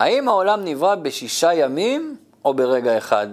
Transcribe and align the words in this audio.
האם 0.00 0.28
העולם 0.28 0.64
נברא 0.64 0.94
בשישה 0.94 1.54
ימים 1.54 2.16
או 2.44 2.54
ברגע 2.54 2.98
אחד? 2.98 3.26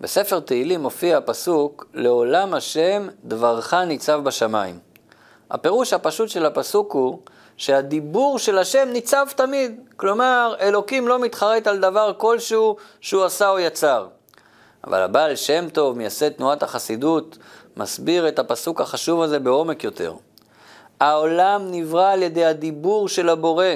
בספר 0.00 0.40
תהילים 0.40 0.80
מופיע 0.80 1.16
הפסוק, 1.16 1.86
לעולם 1.94 2.54
השם 2.54 3.06
דברך 3.24 3.74
ניצב 3.74 4.20
בשמיים. 4.24 4.78
הפירוש 5.50 5.92
הפשוט 5.92 6.28
של 6.28 6.46
הפסוק 6.46 6.92
הוא 6.92 7.18
שהדיבור 7.56 8.38
של 8.38 8.58
השם 8.58 8.88
ניצב 8.92 9.26
תמיד. 9.36 9.80
כלומר, 9.96 10.54
אלוקים 10.60 11.08
לא 11.08 11.18
מתחרט 11.18 11.66
על 11.66 11.78
דבר 11.78 12.12
כלשהו 12.16 12.76
שהוא 13.00 13.24
עשה 13.24 13.50
או 13.50 13.58
יצר. 13.58 14.06
אבל 14.84 15.02
הבעל 15.02 15.36
שם 15.36 15.68
טוב, 15.72 15.96
מייסד 15.96 16.28
תנועת 16.28 16.62
החסידות, 16.62 17.38
מסביר 17.76 18.28
את 18.28 18.38
הפסוק 18.38 18.80
החשוב 18.80 19.22
הזה 19.22 19.38
בעומק 19.38 19.84
יותר. 19.84 20.14
העולם 21.00 21.62
נברא 21.70 22.12
על 22.12 22.22
ידי 22.22 22.44
הדיבור 22.44 23.08
של 23.08 23.28
הבורא. 23.28 23.66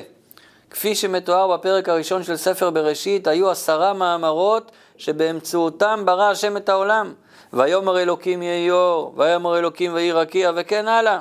כפי 0.70 0.94
שמתואר 0.94 1.56
בפרק 1.56 1.88
הראשון 1.88 2.22
של 2.22 2.36
ספר 2.36 2.70
בראשית, 2.70 3.26
היו 3.26 3.50
עשרה 3.50 3.92
מאמרות 3.92 4.72
שבאמצעותם 4.96 6.02
ברא 6.04 6.30
השם 6.30 6.56
את 6.56 6.68
העולם. 6.68 7.12
ויאמר 7.52 7.98
אלוקים 7.98 8.42
יהי 8.42 8.70
אור, 8.70 9.14
ויאמר 9.16 9.58
אלוקים 9.58 9.94
ויהי 9.94 10.12
רקיע, 10.12 10.52
וכן 10.56 10.88
הלאה. 10.88 11.18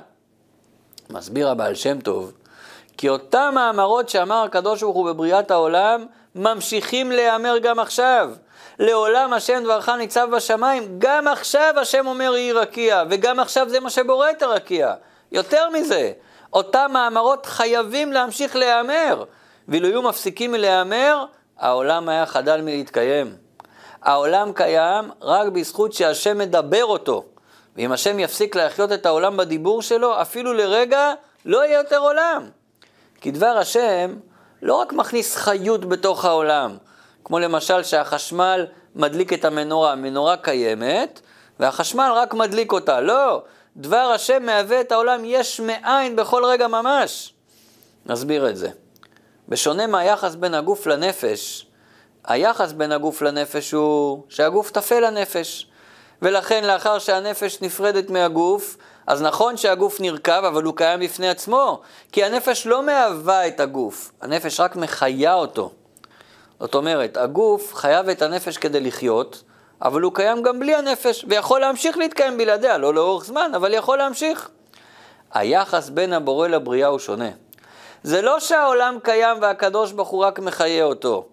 מסביר 1.09 1.49
הבעל 1.49 1.75
שם 1.75 1.99
טוב, 1.99 2.31
כי 2.97 3.09
אותם 3.09 3.51
מאמרות 3.55 4.09
שאמר 4.09 4.43
הקדוש 4.43 4.83
ברוך 4.83 4.95
הוא 4.95 5.05
בבריאת 5.05 5.51
העולם, 5.51 6.05
ממשיכים 6.35 7.11
להיאמר 7.11 7.57
גם 7.57 7.79
עכשיו. 7.79 8.31
לעולם 8.79 9.33
השם 9.33 9.63
דברך 9.63 9.89
ניצב 9.89 10.29
בשמיים, 10.35 10.83
גם 10.97 11.27
עכשיו 11.27 11.73
השם 11.77 12.07
אומר 12.07 12.35
יהי 12.35 12.51
רקיע, 12.51 13.03
וגם 13.09 13.39
עכשיו 13.39 13.69
זה 13.69 13.79
מה 13.79 13.89
שבורא 13.89 14.29
את 14.29 14.41
הרקיע. 14.41 14.93
יותר 15.31 15.69
מזה, 15.69 16.11
אותם 16.53 16.89
מאמרות 16.93 17.45
חייבים 17.45 18.13
להמשיך 18.13 18.55
להיאמר, 18.55 19.23
ואילו 19.67 19.87
היו 19.87 20.01
מפסיקים 20.01 20.51
מלהיאמר, 20.51 21.25
העולם 21.57 22.09
היה 22.09 22.25
חדל 22.25 22.61
מלהתקיים. 22.61 23.35
העולם 24.01 24.53
קיים 24.53 25.11
רק 25.21 25.47
בזכות 25.47 25.93
שהשם 25.93 26.37
מדבר 26.37 26.85
אותו. 26.85 27.23
ואם 27.75 27.91
השם 27.91 28.19
יפסיק 28.19 28.55
להחיות 28.55 28.91
את 28.91 29.05
העולם 29.05 29.37
בדיבור 29.37 29.81
שלו, 29.81 30.21
אפילו 30.21 30.53
לרגע 30.53 31.13
לא 31.45 31.65
יהיה 31.65 31.79
יותר 31.79 31.97
עולם. 31.97 32.49
כי 33.21 33.31
דבר 33.31 33.57
השם 33.57 34.15
לא 34.61 34.73
רק 34.75 34.93
מכניס 34.93 35.35
חיות 35.35 35.85
בתוך 35.85 36.25
העולם, 36.25 36.77
כמו 37.23 37.39
למשל 37.39 37.83
שהחשמל 37.83 38.65
מדליק 38.95 39.33
את 39.33 39.45
המנורה, 39.45 39.91
המנורה 39.91 40.37
קיימת, 40.37 41.21
והחשמל 41.59 42.11
רק 42.15 42.33
מדליק 42.33 42.71
אותה. 42.71 43.01
לא, 43.01 43.43
דבר 43.77 44.11
השם 44.15 44.43
מהווה 44.43 44.81
את 44.81 44.91
העולם 44.91 45.21
יש 45.25 45.59
מאין 45.59 46.15
בכל 46.15 46.45
רגע 46.45 46.67
ממש. 46.67 47.33
נסביר 48.05 48.49
את 48.49 48.57
זה. 48.57 48.69
בשונה 49.49 49.87
מהיחס 49.87 50.35
בין 50.35 50.53
הגוף 50.53 50.87
לנפש, 50.87 51.67
היחס 52.25 52.71
בין 52.71 52.91
הגוף 52.91 53.21
לנפש 53.21 53.71
הוא 53.71 54.23
שהגוף 54.29 54.71
טפל 54.71 54.99
לנפש. 54.99 55.67
ולכן 56.21 56.63
לאחר 56.63 56.99
שהנפש 56.99 57.61
נפרדת 57.61 58.09
מהגוף, 58.09 58.77
אז 59.07 59.21
נכון 59.21 59.57
שהגוף 59.57 60.01
נרקב, 60.01 60.31
אבל 60.31 60.63
הוא 60.63 60.75
קיים 60.75 60.99
בפני 60.99 61.29
עצמו, 61.29 61.81
כי 62.11 62.23
הנפש 62.23 62.67
לא 62.67 62.83
מהווה 62.85 63.47
את 63.47 63.59
הגוף, 63.59 64.11
הנפש 64.21 64.59
רק 64.59 64.75
מחיה 64.75 65.33
אותו. 65.33 65.71
זאת 66.59 66.75
אומרת, 66.75 67.17
הגוף 67.17 67.75
חייב 67.75 68.09
את 68.09 68.21
הנפש 68.21 68.57
כדי 68.57 68.79
לחיות, 68.79 69.43
אבל 69.81 70.01
הוא 70.01 70.13
קיים 70.13 70.43
גם 70.43 70.59
בלי 70.59 70.75
הנפש, 70.75 71.25
ויכול 71.29 71.59
להמשיך 71.61 71.97
להתקיים 71.97 72.37
בלעדיה, 72.37 72.77
לא 72.77 72.93
לאורך 72.93 73.25
זמן, 73.25 73.51
אבל 73.55 73.73
יכול 73.73 73.97
להמשיך. 73.97 74.49
היחס 75.33 75.89
בין 75.89 76.13
הבורא 76.13 76.47
לבריאה 76.47 76.87
הוא 76.87 76.99
שונה. 76.99 77.29
זה 78.03 78.21
לא 78.21 78.39
שהעולם 78.39 78.97
קיים 79.03 79.37
והקדוש 79.41 79.91
ברוך 79.91 80.09
הוא 80.09 80.23
רק 80.23 80.39
מחיה 80.39 80.83
אותו, 80.83 81.25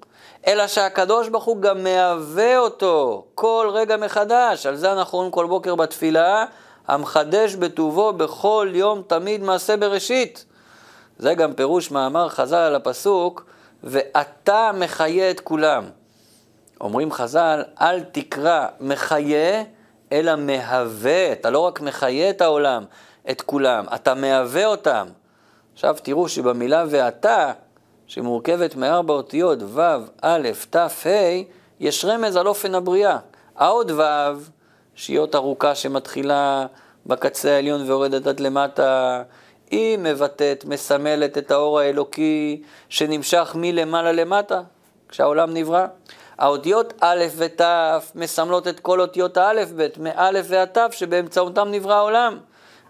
אלא 0.46 0.66
שהקדוש 0.66 1.28
ברוך 1.28 1.44
הוא 1.44 1.62
גם 1.62 1.84
מהווה 1.84 2.58
אותו 2.58 3.24
כל 3.34 3.70
רגע 3.72 3.96
מחדש. 3.96 4.66
על 4.66 4.76
זה 4.76 4.92
אנחנו 4.92 5.18
אומרים 5.18 5.32
כל 5.32 5.46
בוקר 5.46 5.74
בתפילה, 5.74 6.44
המחדש 6.88 7.54
בטובו 7.54 8.12
בכל 8.12 8.68
יום 8.72 9.02
תמיד 9.06 9.42
מעשה 9.42 9.76
בראשית. 9.76 10.44
זה 11.18 11.34
גם 11.34 11.52
פירוש 11.52 11.90
מאמר 11.90 12.28
חז"ל 12.28 12.56
על 12.56 12.74
הפסוק, 12.74 13.44
ואתה 13.82 14.70
מחיה 14.74 15.30
את 15.30 15.40
כולם. 15.40 15.84
אומרים 16.80 17.12
חז"ל, 17.12 17.62
אל 17.80 18.00
תקרא 18.00 18.66
מחיה, 18.80 19.62
אלא 20.12 20.36
מהווה. 20.36 21.32
אתה 21.32 21.50
לא 21.50 21.58
רק 21.58 21.80
מחיה 21.80 22.30
את 22.30 22.40
העולם, 22.40 22.84
את 23.30 23.42
כולם, 23.42 23.84
אתה 23.94 24.14
מהווה 24.14 24.66
אותם. 24.66 25.06
עכשיו 25.72 25.96
תראו 26.02 26.28
שבמילה 26.28 26.84
ואתה, 26.90 27.52
שמורכבת 28.06 28.76
מארבע 28.76 29.14
אותיות 29.14 29.58
ו', 29.62 29.80
א', 30.22 30.48
ת', 30.70 30.76
ה', 30.76 30.88
יש 31.80 32.04
רמז 32.04 32.36
על 32.36 32.46
אופן 32.46 32.74
הבריאה. 32.74 33.18
העוד 33.56 33.90
ו', 33.90 34.02
שהיא 34.94 35.18
אות 35.18 35.34
ארוכה 35.34 35.74
שמתחילה 35.74 36.66
בקצה 37.06 37.50
העליון 37.50 37.82
ויורדת 37.82 38.26
עד 38.26 38.40
למטה, 38.40 39.22
היא 39.70 39.98
מבטאת, 39.98 40.64
מסמלת 40.64 41.38
את 41.38 41.50
האור 41.50 41.78
האלוקי 41.78 42.62
שנמשך 42.88 43.52
מלמעלה 43.58 44.12
למטה, 44.12 44.60
כשהעולם 45.08 45.54
נברא. 45.54 45.86
האותיות 46.38 46.92
א' 47.00 47.24
ות' 47.36 47.60
מסמלות 48.14 48.68
את 48.68 48.80
כל 48.80 49.00
אותיות 49.00 49.36
האלף 49.36 49.68
ב', 49.76 49.86
מא' 49.98 50.30
ועד 50.44 50.68
ת' 50.68 50.92
שבאמצעותם 50.92 51.68
נברא 51.70 51.94
העולם. 51.94 52.38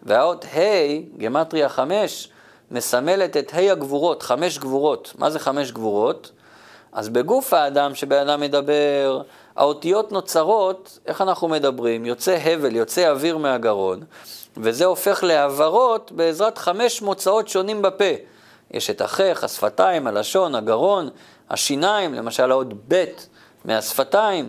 והאות 0.03 0.45
ה', 0.45 1.19
גמטריה 1.19 1.69
חמש, 1.69 2.29
מסמלת 2.71 3.37
את 3.37 3.55
ה' 3.55 3.73
הגבורות, 3.73 4.23
חמש 4.23 4.59
גבורות. 4.59 5.13
מה 5.19 5.31
זה 5.31 5.39
חמש 5.39 5.73
גבורות? 5.73 6.31
אז 6.93 7.09
בגוף 7.09 7.53
האדם, 7.53 7.95
שבן 7.95 8.29
אדם 8.29 8.41
מדבר, 8.41 9.23
האותיות 9.57 10.13
נוצרות, 10.13 10.99
איך 11.07 11.21
אנחנו 11.21 11.49
מדברים? 11.49 12.07
יוצא 12.07 12.39
הבל, 12.45 12.77
יוצא 12.77 13.11
אוויר 13.11 13.39
מהגרון, 13.39 14.01
וזה 14.57 14.85
הופך 14.85 15.25
להברות 15.25 16.13
בעזרת 16.13 16.59
חמש 16.59 17.03
מוצאות 17.03 17.49
שונים 17.49 17.83
בפה. 17.83 18.15
יש 18.71 18.91
את 18.91 19.01
החך, 19.01 19.45
השפתיים, 19.45 20.07
הלשון, 20.07 20.55
הגרון, 20.55 21.09
השיניים, 21.51 22.15
למשל 22.15 22.51
האות 22.51 22.69
ב' 22.89 23.05
מהשפתיים, 23.65 24.49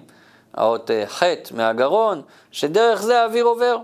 האות 0.53 0.91
אה, 0.91 1.07
ח' 1.07 1.23
מהגרון, 1.51 2.21
שדרך 2.51 3.01
זה 3.01 3.21
האוויר 3.21 3.45
עובר. 3.45 3.77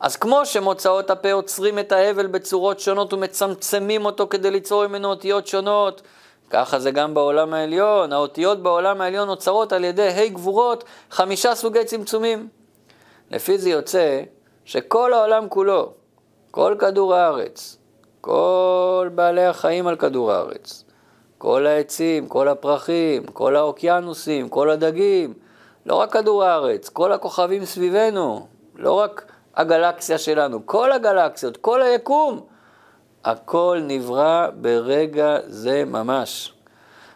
אז 0.00 0.16
כמו 0.16 0.46
שמוצאות 0.46 1.10
הפה 1.10 1.32
עוצרים 1.32 1.78
את 1.78 1.92
ההבל 1.92 2.26
בצורות 2.26 2.80
שונות 2.80 3.12
ומצמצמים 3.12 4.04
אותו 4.04 4.26
כדי 4.30 4.50
ליצור 4.50 4.86
ממנו 4.86 5.08
אותיות 5.08 5.46
שונות, 5.46 6.02
ככה 6.50 6.78
זה 6.78 6.90
גם 6.90 7.14
בעולם 7.14 7.54
העליון. 7.54 8.12
האותיות 8.12 8.62
בעולם 8.62 9.00
העליון 9.00 9.28
נוצרות 9.28 9.72
על 9.72 9.84
ידי 9.84 10.08
ה' 10.08 10.28
גבורות, 10.28 10.84
חמישה 11.10 11.54
סוגי 11.54 11.84
צמצומים. 11.84 12.48
לפי 13.30 13.58
זה 13.58 13.70
יוצא 13.70 14.22
שכל 14.64 15.12
העולם 15.12 15.48
כולו, 15.48 15.92
כל 16.50 16.76
כדור 16.78 17.14
הארץ, 17.14 17.76
כל 18.20 19.08
בעלי 19.14 19.44
החיים 19.44 19.86
על 19.86 19.96
כדור 19.96 20.32
הארץ, 20.32 20.84
כל 21.40 21.66
העצים, 21.66 22.28
כל 22.28 22.48
הפרחים, 22.48 23.26
כל 23.26 23.56
האוקיינוסים, 23.56 24.48
כל 24.48 24.70
הדגים, 24.70 25.34
לא 25.86 25.94
רק 25.94 26.12
כדור 26.12 26.44
הארץ, 26.44 26.88
כל 26.88 27.12
הכוכבים 27.12 27.64
סביבנו, 27.64 28.46
לא 28.76 28.92
רק 28.92 29.32
הגלקסיה 29.56 30.18
שלנו, 30.18 30.66
כל 30.66 30.92
הגלקסיות, 30.92 31.56
כל 31.56 31.82
היקום, 31.82 32.40
הכל 33.24 33.80
נברא 33.82 34.48
ברגע 34.54 35.36
זה 35.46 35.84
ממש. 35.86 36.52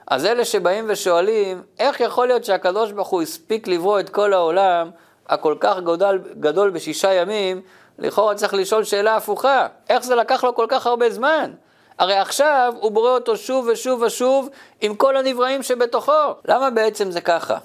אז 0.07 0.27
אלה 0.27 0.45
שבאים 0.45 0.85
ושואלים, 0.89 1.63
איך 1.79 2.01
יכול 2.01 2.27
להיות 2.27 2.45
שהקדוש 2.45 2.93
ברוך 2.93 3.09
הוא 3.09 3.23
הספיק 3.23 3.69
לברוא 3.69 4.01
את 4.01 4.09
כל 4.09 4.33
העולם 4.33 4.91
הכל 5.27 5.55
כך 5.61 5.79
גדול, 5.79 6.23
גדול 6.41 6.71
בשישה 6.71 7.13
ימים, 7.15 7.61
לכאורה 7.99 8.35
צריך 8.35 8.55
לשאול 8.55 8.85
שאלה 8.85 9.17
הפוכה, 9.17 9.67
איך 9.89 10.05
זה 10.05 10.15
לקח 10.15 10.45
לו 10.45 10.55
כל 10.55 10.67
כך 10.69 10.87
הרבה 10.87 11.11
זמן? 11.11 11.51
הרי 11.99 12.15
עכשיו 12.15 12.75
הוא 12.81 12.91
בורא 12.91 13.11
אותו 13.11 13.37
שוב 13.37 13.69
ושוב 13.73 14.03
ושוב 14.03 14.49
עם 14.81 14.95
כל 14.95 15.17
הנבראים 15.17 15.63
שבתוכו. 15.63 16.13
למה 16.45 16.71
בעצם 16.71 17.11
זה 17.11 17.21
ככה? 17.21 17.59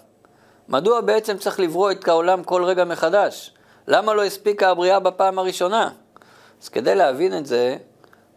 מדוע 0.69 1.01
בעצם 1.01 1.37
צריך 1.37 1.59
לברוא 1.59 1.91
את 1.91 2.07
העולם 2.07 2.43
כל 2.43 2.63
רגע 2.63 2.85
מחדש? 2.85 3.53
למה 3.87 4.13
לא 4.13 4.23
הספיקה 4.23 4.69
הבריאה 4.69 4.99
בפעם 4.99 5.39
הראשונה? 5.39 5.89
אז 6.61 6.69
כדי 6.69 6.95
להבין 6.95 7.37
את 7.37 7.45
זה, 7.45 7.77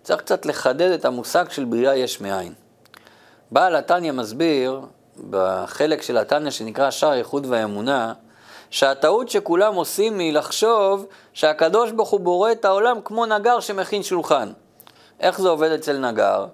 צריך 0.02 0.20
קצת 0.20 0.46
לחדד 0.46 0.90
את 0.90 1.04
המושג 1.04 1.44
של 1.50 1.64
בריאה 1.64 1.96
יש 1.96 2.20
מאין. 2.20 2.52
בעל 3.50 3.76
התניא 3.76 4.12
מסביר, 4.12 4.80
בחלק 5.30 6.02
של 6.02 6.18
התניא 6.18 6.50
שנקרא 6.50 6.90
שער 6.90 7.12
איחוד 7.12 7.46
והאמונה, 7.46 8.12
שהטעות 8.70 9.28
שכולם 9.28 9.74
עושים 9.74 10.18
היא 10.18 10.32
לחשוב 10.32 11.06
שהקדוש 11.32 11.90
ברוך 11.90 12.10
הוא 12.10 12.20
בורא 12.20 12.52
את 12.52 12.64
העולם 12.64 12.98
כמו 13.04 13.26
נגר 13.26 13.60
שמכין 13.60 14.02
שולחן. 14.02 14.52
איך 15.22 15.40
זה 15.40 15.48
עובד 15.48 15.70
אצל 15.70 15.98
נגר? 15.98 16.46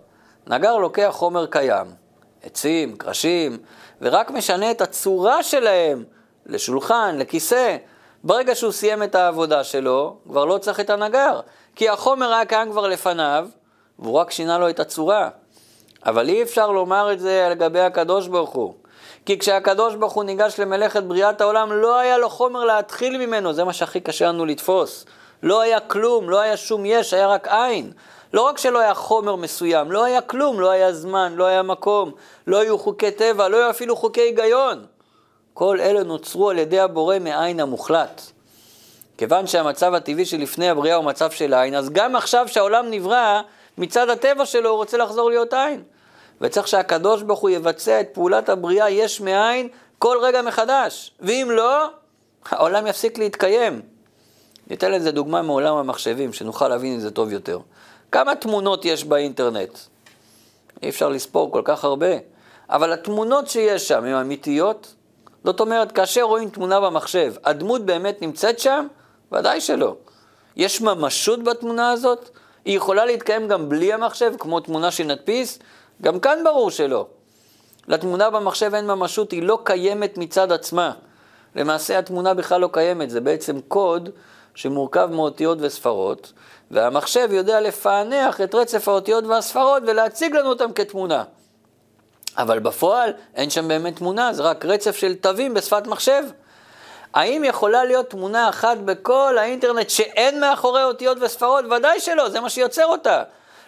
נגר 0.47 0.76
לוקח 0.76 1.09
חומר 1.11 1.47
קיים, 1.47 1.87
עצים, 2.43 2.97
קרשים, 2.97 3.59
ורק 4.00 4.31
משנה 4.31 4.70
את 4.70 4.81
הצורה 4.81 5.43
שלהם 5.43 6.05
לשולחן, 6.47 7.17
לכיסא. 7.19 7.76
ברגע 8.25 8.55
שהוא 8.55 8.73
סיים 8.73 9.03
את 9.03 9.15
העבודה 9.15 9.65
שלו, 9.65 10.17
כבר 10.29 10.44
לא 10.44 10.59
צריך 10.59 10.81
את 10.81 10.91
הנגר, 10.91 11.41
כי 11.76 11.88
החומר 11.88 12.32
היה 12.32 12.44
קיים 12.44 12.70
כבר 12.70 12.87
לפניו, 12.87 13.49
והוא 13.99 14.15
רק 14.15 14.31
שינה 14.31 14.59
לו 14.59 14.69
את 14.69 14.81
הצורה. 14.81 15.29
אבל 16.06 16.29
אי 16.29 16.43
אפשר 16.43 16.70
לומר 16.70 17.12
את 17.12 17.20
זה 17.20 17.49
לגבי 17.50 17.81
הקדוש 17.81 18.29
ברוך 18.29 18.50
הוא. 18.50 18.75
כי 19.26 19.38
כשהקדוש 19.38 19.94
ברוך 19.94 20.12
הוא 20.12 20.25
ניגש 20.25 20.61
למלאכת 20.61 21.03
בריאת 21.03 21.41
העולם, 21.41 21.73
לא 21.73 21.99
היה 21.99 22.19
לו 22.19 22.31
חומר 22.31 22.65
להתחיל 22.65 23.26
ממנו, 23.26 23.53
זה 23.53 23.65
מה 23.65 23.73
שהכי 23.73 24.00
קשה 24.00 24.29
לנו 24.29 24.47
לתפוס. 24.47 25.05
לא 25.43 25.61
היה 25.61 25.81
כלום, 25.81 26.31
לא 26.31 26.41
היה 26.41 26.56
שום 26.56 26.87
יש, 26.87 27.15
היה 27.15 27.29
רק 27.29 27.49
עין. 27.49 27.93
לא 28.33 28.43
רק 28.43 28.59
שלא 28.59 28.79
היה 28.79 28.95
חומר 28.95 29.37
מסוים, 29.37 29.93
לא 29.93 30.05
היה 30.05 30.21
כלום, 30.21 30.61
לא 30.61 30.71
היה 30.71 30.93
זמן, 30.93 31.33
לא 31.37 31.45
היה 31.45 31.63
מקום, 31.63 32.11
לא 32.47 32.61
היו 32.61 32.79
חוקי 32.79 33.11
טבע, 33.11 33.49
לא 33.49 33.57
היו 33.57 33.71
אפילו 33.71 33.97
חוקי 33.97 34.21
היגיון. 34.21 34.85
כל 35.55 35.81
אלה 35.81 36.03
נוצרו 36.03 36.51
על 36.51 36.59
ידי 36.59 36.81
הבורא 36.81 37.19
מעין 37.19 37.61
המוחלט. 37.61 38.23
כיוון 39.19 39.47
שהמצב 39.47 39.95
הטבעי 39.95 40.25
שלפני 40.25 40.69
הבריאה 40.69 40.97
הוא 40.97 41.05
מצב 41.05 41.31
של 41.31 41.55
עין, 41.55 41.75
אז 41.75 41.91
גם 41.91 42.17
עכשיו 42.17 42.49
שהעולם 42.49 42.91
נברא, 42.91 43.41
מצד 43.79 44.11
הטבע 44.11 44.47
שלו 44.47 44.71
הוא 44.71 44.77
רוצה 44.77 44.97
לחזור 44.97 45.31
להיות 45.31 45.55
עין. 45.55 45.83
וצריך 46.41 46.69
שהקדוש 46.69 47.23
ברוך 47.23 47.41
הוא 47.41 47.51
יבצע 47.51 48.01
את 48.01 48.09
פעולת 48.13 48.49
הבריאה 48.49 48.91
יש 48.91 49.21
מאין 49.21 49.69
כל 49.99 50.19
רגע 50.23 50.43
מחדש. 50.43 51.13
ואם 51.21 51.49
לא, 51.51 51.87
העולם 52.49 52.87
יפסיק 52.87 53.19
להתקיים. 53.19 53.81
ניתן 54.71 54.93
לזה 54.93 55.11
דוגמה 55.11 55.43
מעולם 55.43 55.77
המחשבים, 55.77 56.33
שנוכל 56.33 56.69
להבין 56.69 56.95
את 56.95 57.01
זה 57.01 57.11
טוב 57.11 57.33
יותר. 57.33 57.59
כמה 58.12 58.34
תמונות 58.34 58.84
יש 58.84 59.05
באינטרנט? 59.05 59.78
אי 60.82 60.88
אפשר 60.88 61.08
לספור 61.08 61.52
כל 61.52 61.62
כך 61.64 61.84
הרבה, 61.84 62.06
אבל 62.70 62.93
התמונות 62.93 63.49
שיש 63.49 63.88
שם 63.88 64.05
הן 64.05 64.14
אמיתיות? 64.14 64.94
זאת 65.44 65.60
אומרת, 65.60 65.93
כאשר 65.93 66.22
רואים 66.22 66.50
תמונה 66.50 66.81
במחשב, 66.81 67.34
הדמות 67.44 67.87
באמת 67.87 68.22
נמצאת 68.22 68.58
שם? 68.58 68.87
ודאי 69.32 69.60
שלא. 69.60 69.96
יש 70.56 70.81
ממשות 70.81 71.44
בתמונה 71.44 71.90
הזאת? 71.90 72.31
היא 72.64 72.76
יכולה 72.76 73.05
להתקיים 73.05 73.49
גם 73.49 73.69
בלי 73.69 73.93
המחשב, 73.93 74.32
כמו 74.38 74.60
תמונה 74.60 74.90
שנדפיס? 74.90 75.58
גם 76.02 76.20
כאן 76.20 76.44
ברור 76.44 76.70
שלא. 76.70 77.06
לתמונה 77.88 78.31
במחשב 78.31 78.75
אין 78.75 78.87
ממשות, 78.87 79.31
היא 79.31 79.43
לא 79.43 79.58
קיימת 79.64 80.19
מצד 80.19 80.52
עצמה. 80.52 80.93
למעשה 81.56 81.99
התמונה 81.99 82.34
בכלל 82.34 82.60
לא 82.60 82.69
קיימת, 82.72 83.10
זה 83.10 83.20
בעצם 83.20 83.60
קוד 83.69 84.08
שמורכב 84.55 85.08
מאותיות 85.12 85.58
וספרות, 85.60 86.32
והמחשב 86.70 87.29
יודע 87.32 87.61
לפענח 87.61 88.41
את 88.41 88.55
רצף 88.55 88.88
האותיות 88.88 89.25
והספרות 89.25 89.82
ולהציג 89.87 90.37
לנו 90.37 90.49
אותם 90.49 90.73
כתמונה. 90.73 91.25
אבל 92.37 92.59
בפועל 92.59 93.12
אין 93.35 93.50
שם 93.50 93.69
באמת 93.69 93.97
תמונה, 93.97 94.32
זה 94.32 94.43
רק 94.43 94.65
רצף 94.65 94.97
של 94.97 95.15
תווים 95.15 95.55
בשפת 95.55 95.87
מחשב. 95.87 96.23
האם 97.15 97.44
יכולה 97.44 97.85
להיות 97.85 98.11
תמונה 98.11 98.49
אחת 98.49 98.79
בכל 98.79 99.38
האינטרנט 99.38 99.91
שאין 99.91 100.41
מאחורי 100.41 100.85
אותיות 100.85 101.19
וספרות? 101.20 101.65
ודאי 101.65 102.00
שלא, 102.00 102.29
זה 102.29 102.41
מה 102.41 102.50
שיוצר 102.50 102.87
אותה. 102.87 103.23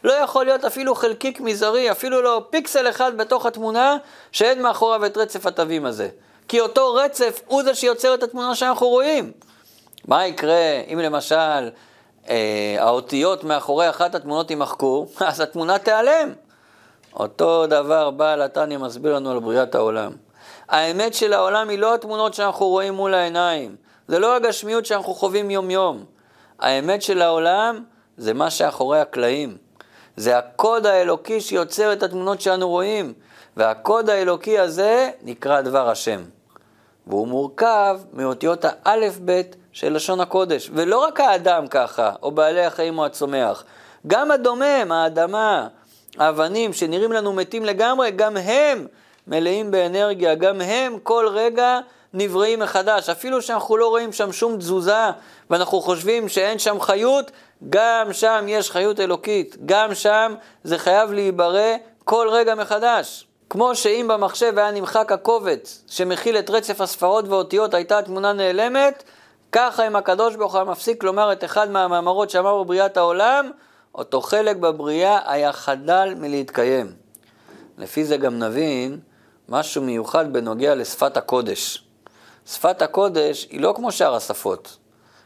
לא 0.05 0.13
יכול 0.13 0.45
להיות 0.45 0.65
אפילו 0.65 0.95
חלקיק 0.95 1.41
מזערי, 1.41 1.91
אפילו 1.91 2.23
לא 2.23 2.45
פיקסל 2.51 2.89
אחד 2.89 3.17
בתוך 3.17 3.47
התמונה, 3.47 3.97
שאין 4.33 4.63
מאחוריו 4.63 5.07
את 5.07 5.17
רצף 5.17 5.47
התווים 5.47 5.87
הזה. 5.87 6.09
כי 6.49 6.61
אותו 6.61 6.95
רצף 6.95 7.41
הוא 7.47 7.63
זה 7.63 7.75
שיוצר 7.75 8.15
את 8.15 8.23
התמונה 8.23 8.55
שאנחנו 8.55 8.89
רואים. 8.89 9.33
מה 10.09 10.27
יקרה 10.27 10.81
אם 10.93 10.99
למשל 10.99 11.69
האותיות 12.79 13.45
מאחורי 13.45 13.91
אחת 13.91 14.15
התמונות 14.15 14.51
יימחקו, 14.51 15.07
אז 15.27 15.41
התמונה 15.41 15.79
תיעלם. 15.79 16.33
אותו 17.15 17.67
דבר 17.67 18.11
בעל 18.11 18.43
התניא 18.43 18.79
מסביר 18.79 19.15
לנו 19.15 19.31
על 19.31 19.39
בריאת 19.39 19.75
העולם. 19.75 20.13
האמת 20.69 21.15
של 21.15 21.33
העולם 21.33 21.69
היא 21.69 21.79
לא 21.79 21.95
התמונות 21.95 22.35
שאנחנו 22.35 22.67
רואים 22.67 22.95
מול 22.95 23.15
העיניים, 23.15 23.77
זה 24.09 24.19
לא 24.19 24.37
הגשמיות 24.37 24.87
שאנחנו 24.87 25.15
חווים 25.15 25.51
יום-יום. 25.51 26.05
האמת 26.59 27.03
של 27.03 27.23
העולם 27.23 27.85
זה 28.17 28.35
מה 28.35 28.51
שאחורי 28.51 29.01
הקלעים. 29.01 29.57
זה 30.17 30.39
הקוד 30.39 30.87
האלוקי 30.87 31.41
שיוצר 31.41 31.93
את 31.93 32.03
התמונות 32.03 32.41
שאנו 32.41 32.69
רואים, 32.69 33.13
והקוד 33.57 34.11
האלוקי 34.11 34.59
הזה 34.59 35.11
נקרא 35.23 35.61
דבר 35.61 35.89
השם. 35.89 36.23
והוא 37.07 37.29
מורכב 37.29 38.01
מאותיות 38.13 38.65
האלף-בית 38.65 39.57
של 39.73 39.93
לשון 39.93 40.21
הקודש. 40.21 40.71
ולא 40.75 40.99
רק 40.99 41.21
האדם 41.21 41.67
ככה, 41.67 42.13
או 42.23 42.31
בעלי 42.31 42.65
החיים 42.65 42.99
או 42.99 43.07
הצומח. 43.07 43.65
גם 44.07 44.31
הדומם, 44.31 44.93
האדמה, 44.93 45.69
האבנים 46.19 46.73
שנראים 46.73 47.13
לנו 47.13 47.33
מתים 47.33 47.65
לגמרי, 47.65 48.11
גם 48.11 48.37
הם 48.37 48.87
מלאים 49.27 49.71
באנרגיה, 49.71 50.35
גם 50.35 50.61
הם 50.61 50.99
כל 51.03 51.29
רגע 51.33 51.79
נבראים 52.15 52.59
מחדש. 52.59 53.09
אפילו 53.09 53.43
שאנחנו 53.43 53.77
לא 53.77 53.89
רואים 53.89 54.13
שם 54.13 54.33
שום 54.33 54.57
תזוזה, 54.57 55.11
ואנחנו 55.51 55.81
חושבים 55.81 56.29
שאין 56.29 56.59
שם 56.59 56.81
חיות, 56.81 57.31
גם 57.71 58.13
שם 58.13 58.45
יש 58.49 58.71
חיות 58.71 59.01
אלוקית. 59.01 59.57
גם 59.67 59.95
שם 59.95 60.35
זה 60.65 60.79
חייב 60.79 61.13
להיברא 61.13 61.75
כל 62.05 62.29
רגע 62.31 62.55
מחדש. 62.55 63.27
כמו 63.51 63.75
שאם 63.75 64.07
במחשב 64.11 64.59
היה 64.59 64.71
נמחק 64.71 65.13
הקובץ 65.13 65.85
שמכיל 65.87 66.39
את 66.39 66.51
רצף 66.51 66.81
הספרות 66.81 67.29
והאותיות, 67.29 67.75
הייתה 67.75 67.99
התמונה 67.99 68.33
נעלמת, 68.33 69.05
ככה 69.53 69.87
אם 69.87 69.97
הקדוש 69.97 70.37
ברוך 70.37 70.55
הוא 70.55 70.65
מפסיק 70.65 71.05
לומר 71.05 71.33
את 71.33 71.45
אחד 71.45 71.71
מהמאמרות 71.71 72.31
שאמר 72.31 72.63
בבריאת 72.63 72.97
העולם, 72.97 73.51
אותו 73.95 74.21
חלק 74.21 74.57
בבריאה 74.57 75.33
היה 75.33 75.53
חדל 75.53 76.15
מלהתקיים. 76.17 76.93
לפי 77.79 78.05
זה 78.05 78.17
גם 78.17 78.39
נבין 78.39 78.99
משהו 79.49 79.83
מיוחד 79.83 80.33
בנוגע 80.33 80.75
לשפת 80.75 81.17
הקודש. 81.17 81.85
שפת 82.47 82.83
הקודש 82.83 83.47
היא 83.51 83.61
לא 83.61 83.73
כמו 83.77 83.93
שאר 83.93 84.15
השפות. 84.15 84.77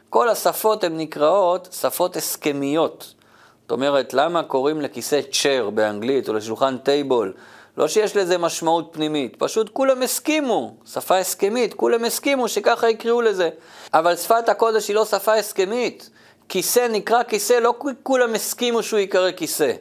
כל 0.09 0.29
השפות 0.29 0.83
הן 0.83 0.97
נקראות 0.97 1.67
שפות 1.71 2.15
הסכמיות. 2.15 3.13
זאת 3.61 3.71
אומרת, 3.71 4.13
למה 4.13 4.43
קוראים 4.43 4.81
לכיסא 4.81 5.21
צ'ר 5.31 5.69
באנגלית 5.73 6.29
או 6.29 6.33
לשולחן 6.33 6.77
טייבול 6.77 7.33
לא 7.77 7.87
שיש 7.87 8.15
לזה 8.15 8.37
משמעות 8.37 8.89
פנימית, 8.91 9.35
פשוט 9.37 9.69
כולם 9.73 10.01
הסכימו, 10.01 10.75
שפה 10.85 11.17
הסכמית, 11.17 11.73
כולם 11.73 12.05
הסכימו 12.05 12.47
שככה 12.47 12.89
יקראו 12.89 13.21
לזה. 13.21 13.49
אבל 13.93 14.15
שפת 14.15 14.49
הקודש 14.49 14.87
היא 14.87 14.95
לא 14.95 15.05
שפה 15.05 15.33
הסכמית. 15.33 16.09
כיסא 16.49 16.87
נקרא 16.91 17.23
כיסא, 17.23 17.53
לא 17.53 17.75
כולם 18.03 18.35
הסכימו 18.35 18.83
שהוא 18.83 18.99
ייקרא 18.99 19.31
כיסא. 19.31 19.71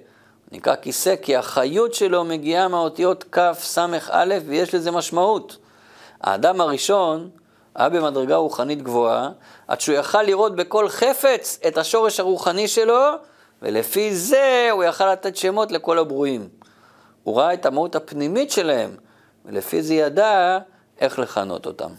נקרא 0.52 0.75
כיסא 0.76 1.14
כי 1.23 1.37
החיות 1.37 1.94
שלו 1.94 2.25
מגיעה 2.25 2.69
מהאותיות 2.69 3.25
כ', 3.32 3.38
ס', 3.61 3.79
א', 4.11 4.35
ויש 4.46 4.75
לזה 4.75 4.91
משמעות. 4.91 5.56
האדם 6.20 6.61
הראשון 6.61 7.31
היה 7.75 7.88
במדרגה 7.88 8.37
רוחנית 8.37 8.82
גבוהה, 8.82 9.31
עד 9.69 9.81
שהוא 9.81 9.96
יכל 9.96 10.23
לראות 10.23 10.56
בכל 10.56 10.88
חפץ 10.88 11.58
את 11.69 11.79
השורש 11.79 12.20
הרוחני 12.20 12.69
שלו, 12.69 13.12
ולפי 13.62 14.14
זה 14.14 14.69
הוא 14.73 14.85
יכל 14.85 15.12
לתת 15.12 15.37
שמות 15.37 15.73
לכל 15.73 15.99
הברואים. 15.99 16.49
הוא 17.25 17.38
ראה 17.38 17.55
את 17.55 17.67
המהות 17.67 17.97
הפנימית 17.97 18.50
שלהם, 18.50 18.97
ולפי 19.44 19.82
זה 19.82 19.94
ידע 19.94 20.58
איך 21.01 21.19
לכנות 21.19 21.67
אותם. 21.67 21.91